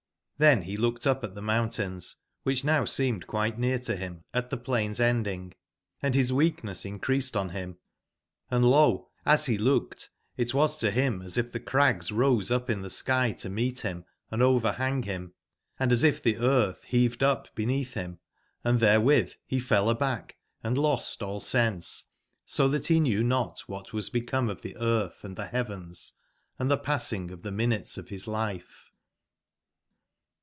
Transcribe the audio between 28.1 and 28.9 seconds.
life.